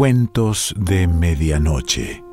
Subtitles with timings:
[0.00, 2.24] Cuentos de Medianoche.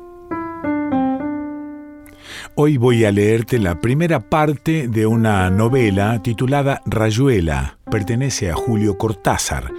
[2.54, 7.76] Hoy voy a leerte la primera parte de una novela titulada Rayuela.
[7.90, 9.70] Pertenece a Julio Cortázar.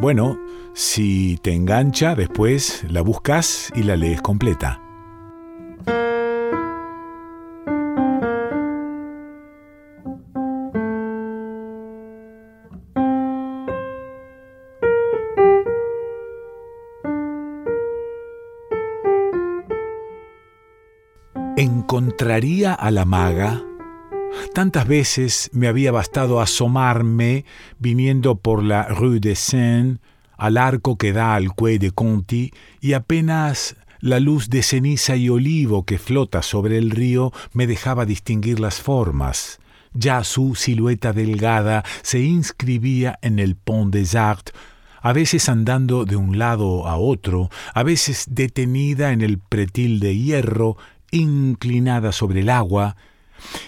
[0.00, 0.38] Bueno,
[0.72, 4.80] si te engancha, después la buscas y la lees completa.
[21.58, 23.62] ¿Encontraría a la maga?
[24.52, 27.46] Tantas veces me había bastado asomarme
[27.78, 29.96] viniendo por la Rue de Seine
[30.36, 32.52] al arco que da al Quai de Conti
[32.82, 38.04] y apenas la luz de ceniza y olivo que flota sobre el río me dejaba
[38.04, 39.58] distinguir las formas.
[39.94, 44.52] Ya su silueta delgada se inscribía en el Pont des Arts,
[45.00, 50.18] a veces andando de un lado a otro, a veces detenida en el pretil de
[50.18, 50.76] hierro
[51.16, 52.96] inclinada sobre el agua,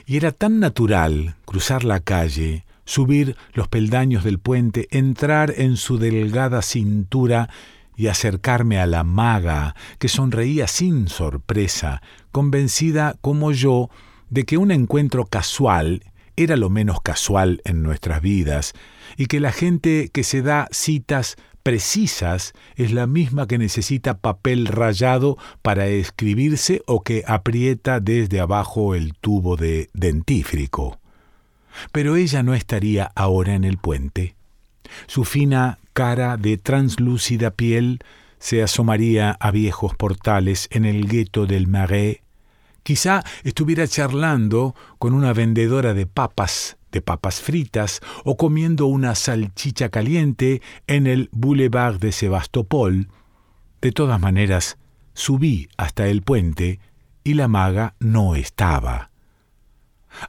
[0.07, 5.99] y era tan natural cruzar la calle, subir los peldaños del puente, entrar en su
[5.99, 7.51] delgada cintura
[7.97, 12.01] y acercarme a la maga, que sonreía sin sorpresa,
[12.33, 13.91] convencida como yo
[14.31, 16.05] de que un encuentro casual
[16.37, 18.73] era lo menos casual en nuestras vidas,
[19.17, 21.37] y que la gente que se da citas
[21.69, 28.95] precisas es la misma que necesita papel rayado para escribirse o que aprieta desde abajo
[28.95, 30.99] el tubo de dentífrico.
[31.93, 34.35] Pero ella no estaría ahora en el puente.
[35.09, 37.99] Su fina cara de translúcida piel
[38.39, 42.21] se asomaría a viejos portales en el gueto del Marais.
[42.83, 49.89] Quizá estuviera charlando con una vendedora de papas de papas fritas o comiendo una salchicha
[49.89, 53.09] caliente en el boulevard de Sebastopol.
[53.81, 54.79] De todas maneras,
[55.15, 56.81] subí hasta el puente
[57.25, 59.11] y la maga no estaba.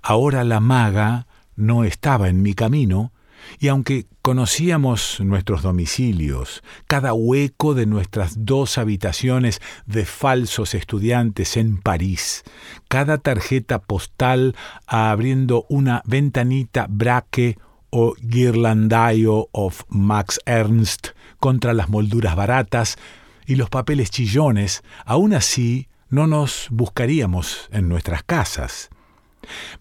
[0.02, 3.12] Ahora la maga no estaba en mi camino,
[3.60, 11.78] y aunque conocíamos nuestros domicilios, cada hueco de nuestras dos habitaciones de falsos estudiantes en
[11.78, 12.44] París,
[12.90, 17.58] cada tarjeta postal abriendo una ventanita braque
[17.90, 21.08] o guirlandaio of Max Ernst
[21.40, 22.98] contra las molduras baratas
[23.48, 28.92] y los papeles chillones, aún así no nos buscaríamos en nuestras casas.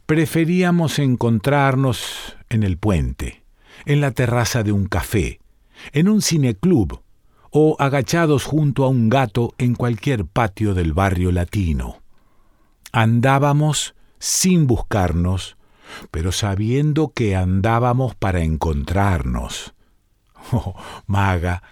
[0.07, 3.47] Preferíamos encontrarnos en el puente
[3.85, 5.41] en la terraza de un café,
[5.93, 7.03] en un cineclub
[7.51, 12.03] o agachados junto a un gato en cualquier patio del barrio latino.
[12.93, 15.57] Andábamos sin buscarnos,
[16.11, 19.75] pero sabiendo que andábamos para encontrarnos.
[20.51, 20.75] Oh,
[21.07, 21.63] maga,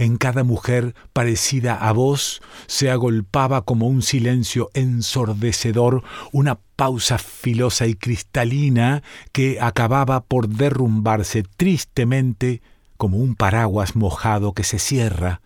[0.00, 6.02] en cada mujer parecida a vos se agolpaba como un silencio ensordecedor,
[6.32, 9.02] una pausa filosa y cristalina
[9.32, 12.62] que acababa por derrumbarse tristemente
[12.96, 15.42] como un paraguas mojado que se cierra.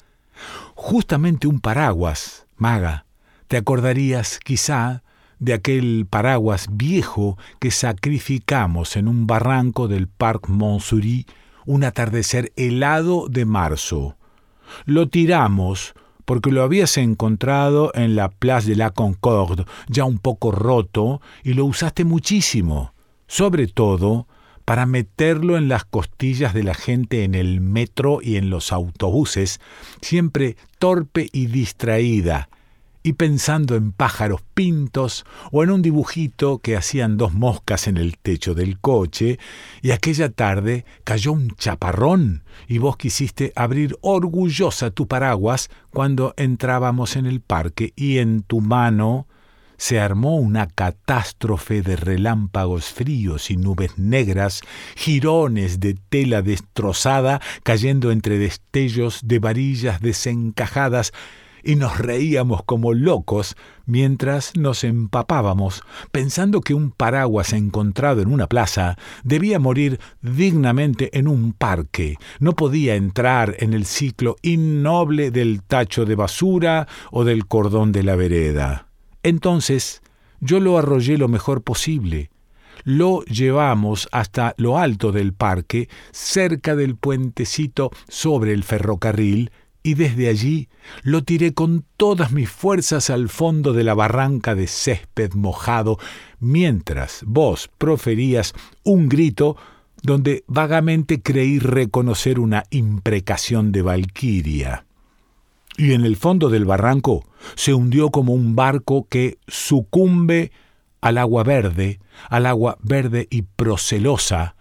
[0.77, 3.07] Justamente un paraguas, maga.
[3.49, 5.03] Te acordarías, quizá,
[5.41, 11.27] de aquel paraguas viejo que sacrificamos en un barranco del Parc Montsouris
[11.67, 14.17] un atardecer helado de marzo.
[14.85, 15.95] Lo tiramos
[16.25, 21.53] porque lo habías encontrado en la Place de la Concorde, ya un poco roto, y
[21.53, 22.95] lo usaste muchísimo,
[23.27, 24.27] sobre todo
[24.65, 29.61] para meterlo en las costillas de la gente en el metro y en los autobuses,
[30.01, 32.49] siempre torpe y distraída,
[33.05, 38.17] y pensando en pájaros pintos o en un dibujito que hacían dos moscas en el
[38.17, 39.39] techo del coche,
[39.83, 47.17] y aquella tarde cayó un chaparrón y vos quisiste abrir orgullosa tu paraguas cuando entrábamos
[47.17, 49.29] en el parque y en tu mano
[49.77, 54.63] se armó una catástrofe de relámpagos fríos y nubes negras,
[54.97, 61.13] jirones de tela destrozada cayendo entre destellos de varillas desencajadas,
[61.65, 63.57] y nos reíamos como locos
[63.87, 65.83] mientras nos empapábamos,
[66.13, 72.55] pensando que un paraguas encontrado en una plaza debía morir dignamente en un parque, no
[72.55, 78.17] podía entrar en el ciclo innoble del tacho de basura o del cordón de la
[78.17, 78.89] vereda.
[79.23, 80.03] Entonces,
[80.41, 82.31] yo lo arrollé lo mejor posible,
[82.85, 89.51] lo llevamos hasta lo alto del parque, cerca del puentecito sobre el ferrocarril,
[89.85, 90.69] y desde allí
[91.03, 95.99] lo tiré con todas mis fuerzas al fondo de la barranca de césped mojado,
[96.41, 99.57] mientras vos proferías un grito
[100.03, 104.87] donde vagamente creí reconocer una imprecación de Valquiria.
[105.77, 110.51] y en el fondo del barranco se hundió como un barco que sucumbe
[111.01, 112.01] al agua verde,
[112.31, 114.55] al agua verde y procelosa,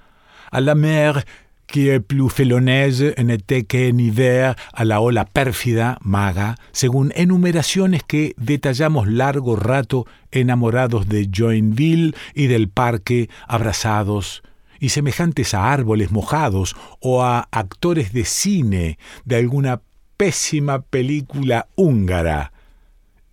[0.52, 1.26] a la mer
[1.74, 8.04] qui est plus félonaise en été qu'en hiver, a la ola pérfida, maga, según enumeraciones
[8.04, 14.44] que detallamos largo rato enamorados de Joinville y del parque, abrazados,
[14.80, 19.82] y semejantes a árboles mojados o a actores de cine de alguna
[20.16, 22.54] pésima película húngara.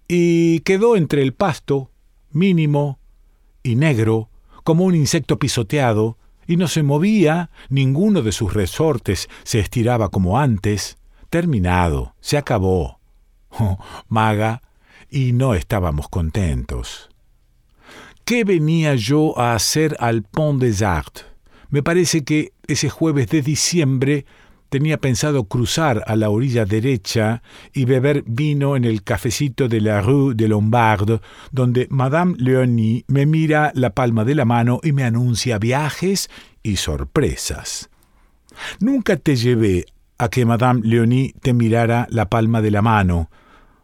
[0.08, 1.90] Y quedó entre el pasto,
[2.32, 2.98] mínimo
[3.62, 4.30] y negro,
[4.64, 6.16] como un insecto pisoteado,
[6.50, 10.98] y no se movía, ninguno de sus resortes se estiraba como antes.
[11.28, 12.98] Terminado, se acabó.
[13.50, 14.60] Oh, maga,
[15.08, 17.08] y no estábamos contentos.
[18.24, 21.24] ¿Qué venía yo a hacer al Pont des Arts?
[21.68, 24.26] Me parece que ese jueves de diciembre
[24.70, 27.42] tenía pensado cruzar a la orilla derecha
[27.74, 31.20] y beber vino en el cafecito de la Rue de Lombard,
[31.50, 36.30] donde Madame Leonie me mira la palma de la mano y me anuncia viajes
[36.62, 37.90] y sorpresas.
[38.78, 39.86] Nunca te llevé
[40.18, 43.30] a que Madame Leonie te mirara la palma de la mano.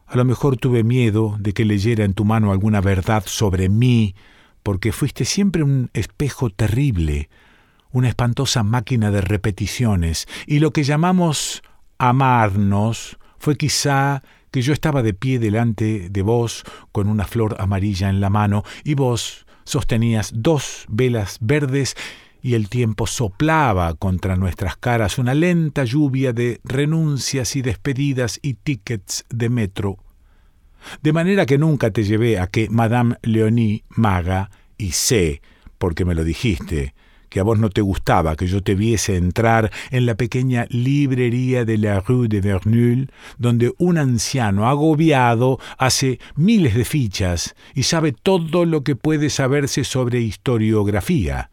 [0.06, 4.14] A lo mejor tuve miedo de que leyera en tu mano alguna verdad sobre mí,
[4.62, 7.28] porque fuiste siempre un espejo terrible,
[7.96, 11.62] una espantosa máquina de repeticiones, y lo que llamamos
[11.96, 18.10] amarnos fue quizá que yo estaba de pie delante de vos con una flor amarilla
[18.10, 21.96] en la mano, y vos sostenías dos velas verdes
[22.42, 28.54] y el tiempo soplaba contra nuestras caras una lenta lluvia de renuncias y despedidas y
[28.54, 29.96] tickets de metro.
[31.02, 35.40] De manera que nunca te llevé a que Madame Leonie maga, y sé,
[35.78, 36.94] porque me lo dijiste,
[37.36, 41.66] que a vos no te gustaba que yo te viese entrar en la pequeña librería
[41.66, 48.12] de la Rue de Verneuil, donde un anciano agobiado hace miles de fichas y sabe
[48.12, 51.50] todo lo que puede saberse sobre historiografía.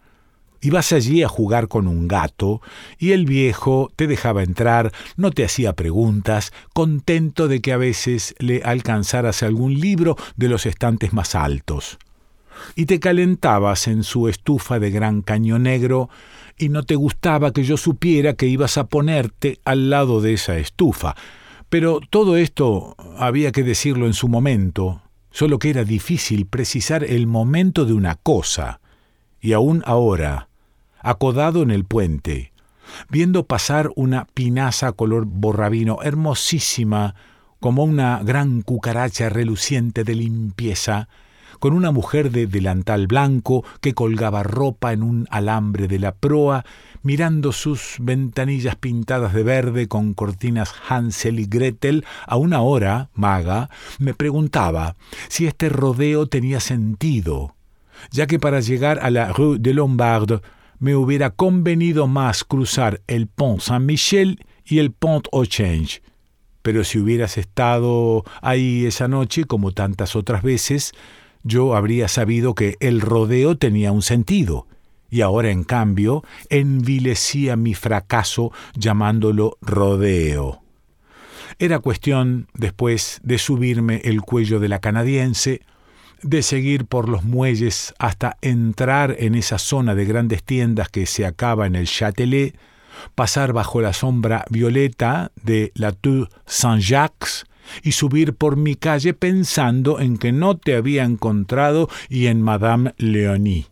[0.62, 2.62] Ibas allí a jugar con un gato
[2.98, 8.36] y el viejo te dejaba entrar, no te hacía preguntas, contento de que a veces
[8.40, 12.00] le alcanzaras algún libro de los estantes más altos
[12.76, 16.10] y te calentabas en su estufa de gran caño negro
[16.58, 20.58] y no te gustaba que yo supiera que ibas a ponerte al lado de esa
[20.58, 21.16] estufa.
[21.70, 25.02] Pero todo esto había que decirlo en su momento,
[25.32, 28.80] solo que era difícil precisar el momento de una cosa.
[29.42, 30.50] Y aún ahora,
[31.00, 32.54] acodado en el puente,
[33.10, 37.16] viendo pasar una pinaza color borrabino hermosísima,
[37.60, 41.08] como una gran cucaracha reluciente de limpieza,
[41.64, 46.66] con una mujer de delantal blanco que colgaba ropa en un alambre de la proa,
[47.04, 53.70] mirando sus ventanillas pintadas de verde con cortinas Hansel y Gretel, a una hora, maga,
[53.98, 54.98] me preguntaba
[55.30, 57.56] si este rodeo tenía sentido,
[58.12, 60.42] ya que para llegar a la Rue de Lombard
[60.80, 66.02] me hubiera convenido más cruzar el Pont Saint-Michel y el Pont au Change.
[66.62, 70.94] Pero si hubieras estado ahí esa noche, como tantas otras veces,
[71.44, 74.68] yo habría sabido que el rodeo tenía un sentido,
[75.10, 80.64] y ahora en cambio envilecía mi fracaso llamándolo rodeo.
[81.60, 85.62] Era cuestión, después, de subirme el cuello de la canadiense,
[86.24, 91.26] de seguir por los muelles hasta entrar en esa zona de grandes tiendas que se
[91.26, 92.58] acaba en el Châtelet,
[93.14, 97.46] pasar bajo la sombra violeta de la Tour Saint-Jacques,
[97.82, 102.94] y subir por mi calle pensando en que no te había encontrado y en Madame
[102.98, 103.68] Leonie.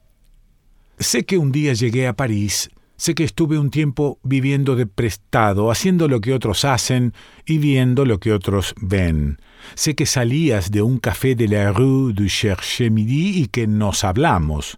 [0.99, 5.71] Sé que un día llegué a París, sé que estuve un tiempo viviendo de prestado,
[5.71, 7.13] haciendo lo que otros hacen
[7.45, 9.39] y viendo lo que otros ven.
[9.73, 14.03] Sé que salías de un café de la Rue du Cherche Midi y que nos
[14.03, 14.77] hablamos.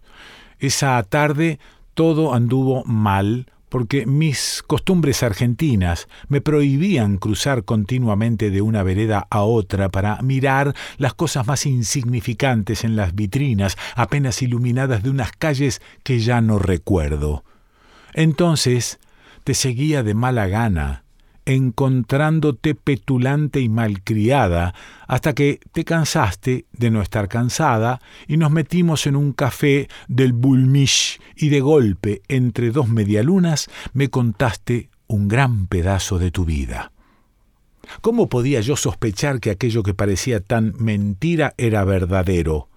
[0.58, 1.58] Esa tarde
[1.94, 9.42] todo anduvo mal, porque mis costumbres argentinas me prohibían cruzar continuamente de una vereda a
[9.42, 15.82] otra para mirar las cosas más insignificantes en las vitrinas apenas iluminadas de unas calles
[16.04, 17.42] que ya no recuerdo.
[18.12, 19.00] Entonces
[19.42, 21.03] te seguía de mala gana,
[21.46, 24.74] encontrándote petulante y malcriada,
[25.06, 30.32] hasta que te cansaste de no estar cansada y nos metimos en un café del
[30.32, 36.92] Bulmish y de golpe, entre dos medialunas, me contaste un gran pedazo de tu vida.
[38.00, 42.68] ¿Cómo podía yo sospechar que aquello que parecía tan mentira era verdadero?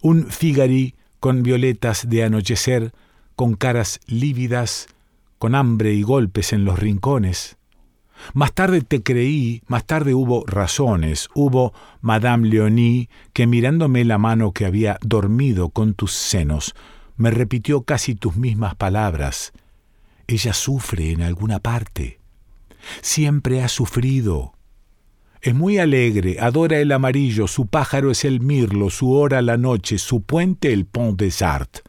[0.00, 2.92] Un Figari con violetas de anochecer,
[3.36, 4.88] con caras lívidas,
[5.38, 7.58] con hambre y golpes en los rincones,
[8.34, 14.52] Más tarde te creí, más tarde hubo razones, hubo Madame Leonie que mirándome la mano
[14.52, 16.74] que había dormido con tus senos,
[17.16, 19.52] me repitió casi tus mismas palabras.
[20.26, 22.20] Ella sufre en alguna parte.
[23.00, 24.54] Siempre ha sufrido.
[25.40, 29.98] Es muy alegre, adora el amarillo, su pájaro es el mirlo, su hora la noche,
[29.98, 31.82] su puente el pont des Arts.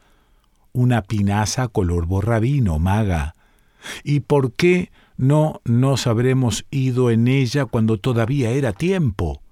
[0.72, 3.34] Una pinaza color borrabino, maga.
[4.02, 9.42] ¿Y por qué no nos habremos ido en ella cuando todavía era tiempo?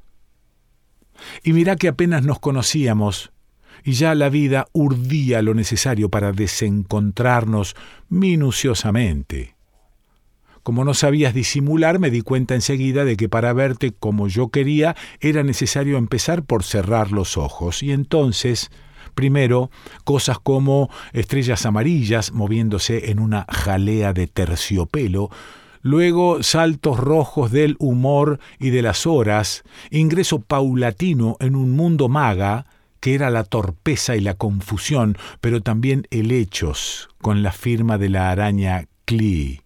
[1.43, 3.33] Y mira que apenas nos conocíamos,
[3.85, 7.75] y ya la vida urdía lo necesario para desencontrarnos
[8.09, 9.57] minuciosamente.
[10.63, 14.95] Como no sabías disimular, me di cuenta enseguida de que para verte como yo quería
[15.21, 17.83] era necesario empezar por cerrar los ojos.
[17.83, 18.71] Y entonces,
[19.15, 19.71] primero,
[20.05, 25.31] cosas como estrellas amarillas moviéndose en una jalea de terciopelo,
[25.83, 32.67] luego saltos rojos del humor y de las horas, ingreso paulatino en un mundo maga,
[33.01, 38.31] que era la torpeza y la confusión, pero también helechos, con la firma de la
[38.31, 39.63] araña Clee.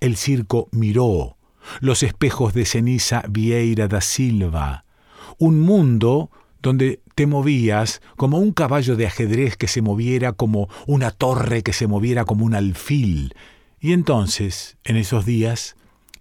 [0.00, 1.36] El circo miró,
[1.80, 4.84] los espejos de ceniza Vieira da Silva,
[5.38, 6.30] un mundo
[6.62, 11.72] donde te movías como un caballo de ajedrez que se moviera como una torre que
[11.72, 13.34] se moviera como un alfil.
[13.80, 15.76] Y entonces, en esos días,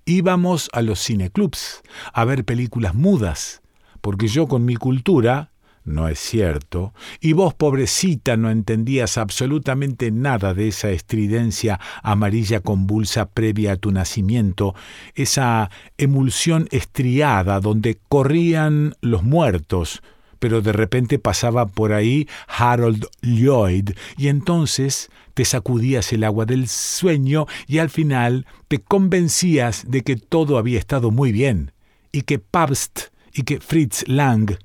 [0.06, 3.62] íbamos a los cineclubs a ver películas mudas,
[4.02, 5.52] porque yo con mi cultura
[5.84, 13.30] no es cierto, y vos, pobrecita, no entendías absolutamente nada de esa estridencia amarilla convulsa
[13.30, 14.76] previa a tu nacimiento,
[15.16, 20.04] esa emulsión estriada donde corrían los muertos,
[20.42, 26.68] pero de repente pasaba por ahí Harold Lloyd, y entonces te sacudías el agua del
[26.68, 31.74] sueño y al final te convencías de que todo había estado muy bien,
[32.12, 34.58] y que Pabst y que Fritz Lang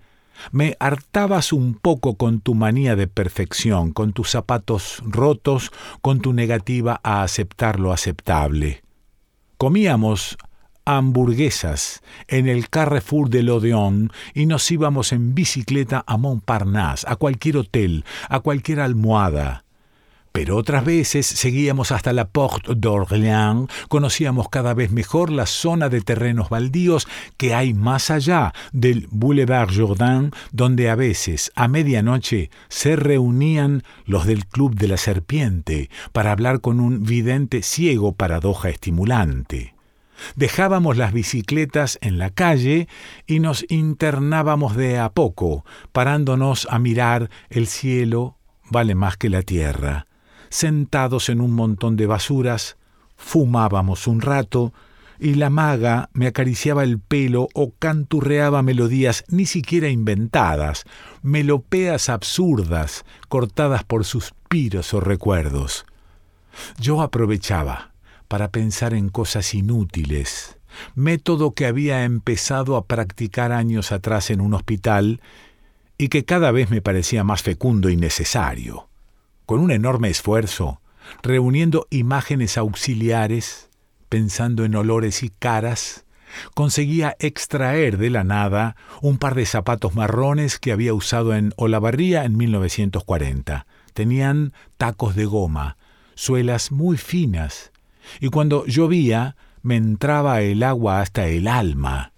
[0.51, 6.33] me hartabas un poco con tu manía de perfección, con tus zapatos rotos, con tu
[6.33, 8.83] negativa a aceptar lo aceptable.
[9.59, 10.39] Comíamos
[10.87, 17.59] hamburguesas en el Carrefour de l'Odeon y nos íbamos en bicicleta a Montparnasse, a cualquier
[17.59, 19.65] hotel, a cualquier almohada.
[20.37, 26.03] Pero otras veces seguíamos hasta la Porte d'Orléans, conocíamos cada vez mejor la zona de
[26.03, 32.97] terrenos baldíos que hay más allá del Boulevard Jourdain, donde a veces, a medianoche, se
[32.97, 39.76] reunían los del Club de la Serpiente para hablar con un vidente ciego paradoja estimulante.
[40.35, 42.89] Dejábamos las bicicletas en la calle
[43.27, 48.37] y nos internábamos de a poco, parándonos a mirar el cielo
[48.71, 50.07] vale más que la tierra
[50.49, 52.77] sentados en un montón de basuras,
[53.17, 54.73] fumábamos un rato,
[55.19, 60.85] y la maga me acariciaba el pelo o canturreaba melodías ni siquiera inventadas,
[61.23, 65.87] melopeas absurdas, cortadas por suspiros o recuerdos.
[66.79, 67.93] Yo aprovechaba
[68.27, 70.59] para pensar en cosas inútiles,
[70.95, 75.21] método que había empezado a practicar años atrás en un hospital
[75.99, 78.89] y que cada vez me parecía más fecundo y necesario
[79.47, 80.81] con un enorme esfuerzo,
[81.23, 83.71] reuniendo imágenes auxiliares,
[84.09, 86.05] pensando en olores y caras,
[86.55, 92.25] conseguía extraer de la nada un par de zapatos marrones que había usado en Olavarría
[92.25, 93.67] en 1940.
[93.95, 95.77] Tenían tacos de goma,
[96.17, 97.71] suelas muy finas,
[98.21, 102.13] y cuando llovía me entraba el agua hasta el alma.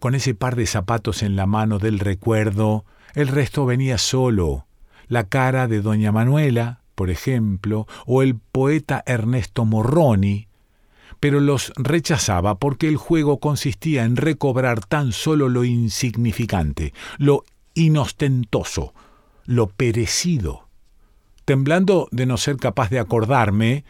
[0.00, 4.66] Con ese par de zapatos en la mano del recuerdo, el resto venía solo,
[5.06, 10.48] la cara de doña Manuela, por ejemplo, o el poeta Ernesto Morroni,
[11.20, 18.94] pero los rechazaba porque el juego consistía en recobrar tan solo lo insignificante, lo inostentoso,
[19.44, 20.68] lo perecido.
[21.44, 23.84] Temblando de no ser capaz de acordarme,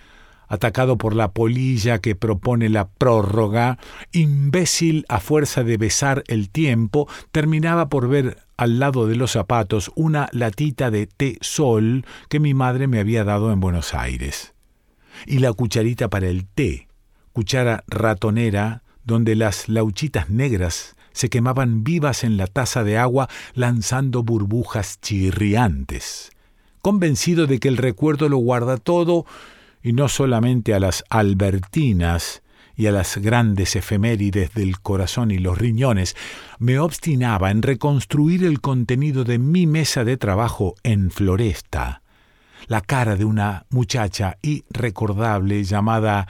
[0.49, 3.79] atacado por la polilla que propone la prórroga,
[4.13, 9.91] imbécil a fuerza de besar el tiempo, terminaba por ver al lado de los zapatos
[9.95, 14.55] una latita de té sol que mi madre me había dado en Buenos Aires.
[15.27, 16.89] Y la cucharita para el té,
[17.33, 24.23] cuchara ratonera donde las lauchitas negras se quemaban vivas en la taza de agua lanzando
[24.23, 26.31] burbujas chirriantes.
[26.81, 29.27] Convencido de que el recuerdo lo guarda todo,
[29.83, 32.43] y no solamente a las albertinas,
[32.79, 36.15] y a las grandes efemérides del corazón y los riñones,
[36.61, 42.03] me obstinaba en reconstruir el contenido de mi mesa de trabajo en Floresta,
[42.69, 46.29] la cara de una muchacha irrecordable llamada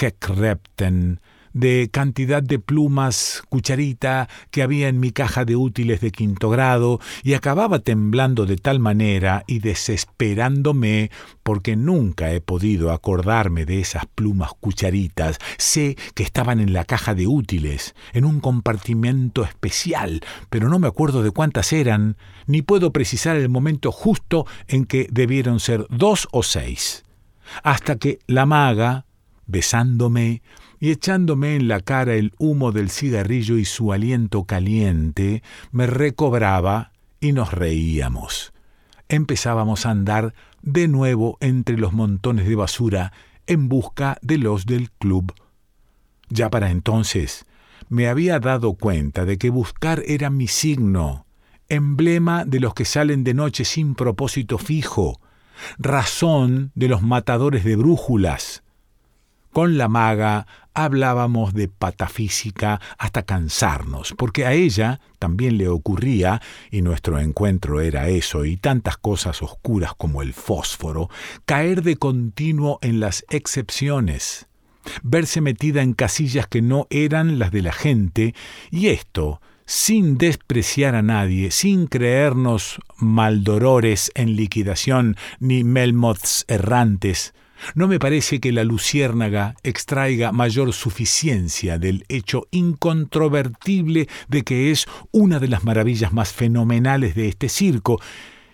[0.00, 1.20] Heckrepten,
[1.54, 7.00] de cantidad de plumas cucharita que había en mi caja de útiles de quinto grado
[7.22, 11.10] y acababa temblando de tal manera y desesperándome
[11.42, 15.38] porque nunca he podido acordarme de esas plumas cucharitas.
[15.56, 20.20] Sé que estaban en la caja de útiles, en un compartimento especial,
[20.50, 25.06] pero no me acuerdo de cuántas eran, ni puedo precisar el momento justo en que
[25.10, 27.04] debieron ser dos o seis.
[27.62, 29.06] Hasta que la maga,
[29.46, 30.42] besándome
[30.80, 36.92] y echándome en la cara el humo del cigarrillo y su aliento caliente, me recobraba
[37.20, 38.52] y nos reíamos.
[39.08, 43.12] Empezábamos a andar de nuevo entre los montones de basura
[43.46, 45.34] en busca de los del club.
[46.28, 47.46] Ya para entonces
[47.88, 51.26] me había dado cuenta de que buscar era mi signo,
[51.68, 55.20] emblema de los que salen de noche sin propósito fijo,
[55.78, 58.63] razón de los matadores de brújulas.
[59.54, 66.42] Con la maga hablábamos de patafísica hasta cansarnos, porque a ella también le ocurría,
[66.72, 71.08] y nuestro encuentro era eso, y tantas cosas oscuras como el fósforo,
[71.44, 74.48] caer de continuo en las excepciones,
[75.04, 78.34] verse metida en casillas que no eran las de la gente,
[78.72, 87.34] y esto, sin despreciar a nadie, sin creernos maldorores en liquidación ni melmoths errantes,
[87.74, 94.86] no me parece que la luciérnaga extraiga mayor suficiencia del hecho incontrovertible de que es
[95.12, 98.00] una de las maravillas más fenomenales de este circo,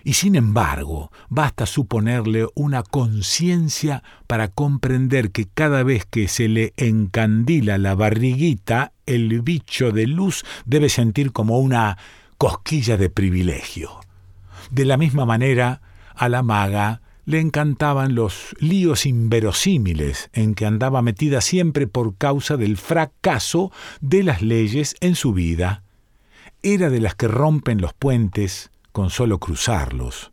[0.03, 6.73] y sin embargo, basta suponerle una conciencia para comprender que cada vez que se le
[6.77, 11.99] encandila la barriguita, el bicho de luz debe sentir como una
[12.39, 14.01] cosquilla de privilegio.
[14.71, 15.83] De la misma manera,
[16.15, 22.57] a la maga le encantaban los líos inverosímiles en que andaba metida siempre por causa
[22.57, 25.85] del fracaso de las leyes en su vida.
[26.65, 30.33] Era de las que rompen los puentes, con solo cruzarlos.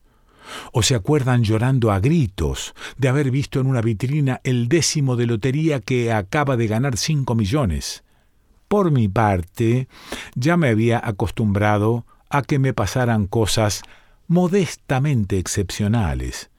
[0.72, 5.28] O se acuerdan llorando a gritos de haber visto en una vitrina el décimo de
[5.28, 8.04] lotería que acaba de ganar cinco millones.
[8.68, 9.88] Por mi parte,
[10.34, 13.84] ya me había acostumbrado a que me pasaran cosas
[14.28, 16.50] modestamente excepcionales.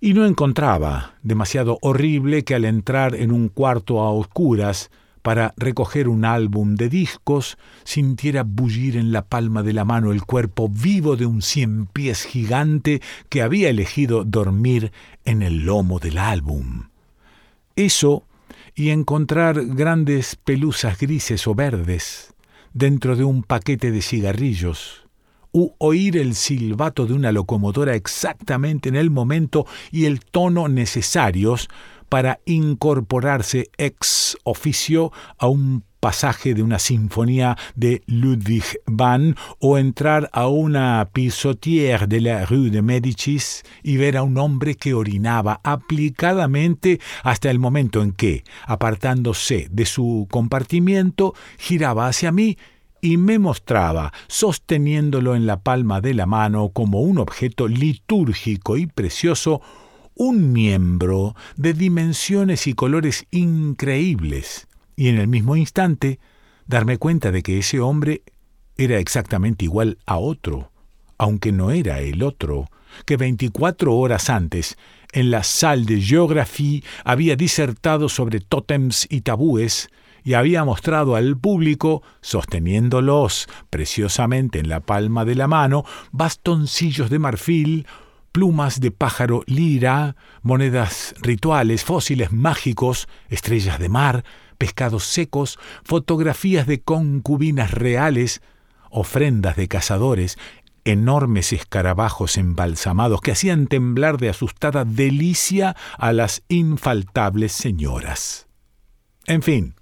[0.00, 6.08] Y no encontraba demasiado horrible que al entrar en un cuarto a oscuras para recoger
[6.08, 11.16] un álbum de discos, sintiera bullir en la palma de la mano el cuerpo vivo
[11.16, 14.92] de un cien pies gigante que había elegido dormir
[15.26, 16.88] en el lomo del álbum.
[17.76, 18.24] Eso
[18.74, 22.32] y encontrar grandes pelusas grises o verdes
[22.72, 24.99] dentro de un paquete de cigarrillos,
[25.52, 31.68] u oír el silbato de una locomotora exactamente en el momento y el tono necesarios
[32.08, 40.28] para incorporarse ex oficio a un pasaje de una sinfonía de Ludwig van o entrar
[40.32, 45.60] a una pisotière de la rue de Médicis y ver a un hombre que orinaba
[45.62, 52.56] aplicadamente hasta el momento en que, apartándose de su compartimiento, giraba hacia mí
[53.00, 58.86] y me mostraba, sosteniéndolo en la palma de la mano como un objeto litúrgico y
[58.86, 59.60] precioso,
[60.14, 66.18] un miembro de dimensiones y colores increíbles, y en el mismo instante
[66.66, 68.22] darme cuenta de que ese hombre
[68.76, 70.70] era exactamente igual a otro,
[71.18, 72.66] aunque no era el otro,
[73.06, 74.76] que veinticuatro horas antes,
[75.12, 79.88] en la salle de géographie, había disertado sobre tótems y tabúes,
[80.24, 87.18] y había mostrado al público, sosteniéndolos preciosamente en la palma de la mano, bastoncillos de
[87.18, 87.86] marfil,
[88.32, 94.24] plumas de pájaro lira, monedas rituales, fósiles mágicos, estrellas de mar,
[94.58, 98.42] pescados secos, fotografías de concubinas reales,
[98.90, 100.38] ofrendas de cazadores,
[100.84, 108.46] enormes escarabajos embalsamados que hacían temblar de asustada delicia a las infaltables señoras.
[109.26, 109.74] En fin,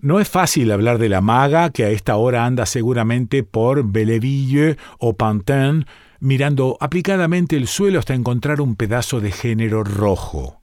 [0.00, 4.76] no es fácil hablar de la maga que a esta hora anda seguramente por Belleville
[4.98, 5.86] o Pantin
[6.20, 10.58] mirando aplicadamente el suelo hasta encontrar un pedazo de género rojo.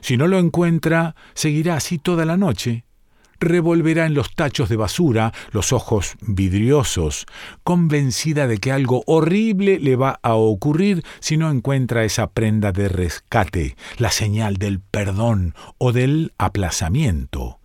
[0.00, 2.84] Si no lo encuentra, seguirá así toda la noche.
[3.40, 7.26] Revolverá en los tachos de basura, los ojos vidriosos,
[7.64, 12.88] convencida de que algo horrible le va a ocurrir si no encuentra esa prenda de
[12.88, 17.58] rescate, la señal del perdón o del aplazamiento.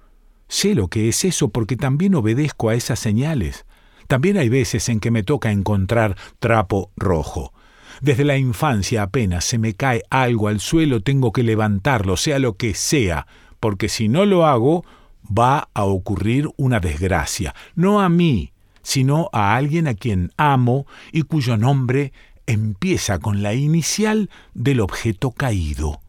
[0.51, 3.65] Sé lo que es eso porque también obedezco a esas señales.
[4.07, 7.53] También hay veces en que me toca encontrar trapo rojo.
[8.01, 12.57] Desde la infancia apenas se me cae algo al suelo tengo que levantarlo, sea lo
[12.57, 13.27] que sea,
[13.61, 14.83] porque si no lo hago,
[15.25, 21.21] va a ocurrir una desgracia, no a mí, sino a alguien a quien amo y
[21.21, 22.11] cuyo nombre
[22.45, 26.00] empieza con la inicial del objeto caído.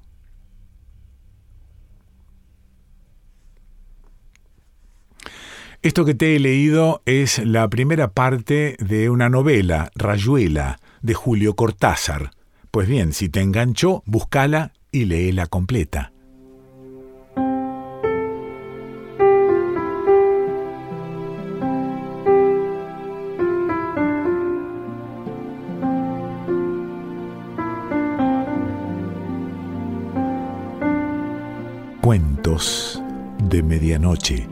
[5.83, 11.57] Esto que te he leído es la primera parte de una novela, Rayuela, de Julio
[11.57, 12.31] Cortázar.
[12.71, 16.13] Pues bien, si te enganchó, búscala y léela completa.
[32.01, 33.03] Cuentos
[33.43, 34.52] de Medianoche.